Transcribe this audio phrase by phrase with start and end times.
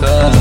[0.00, 0.33] 的。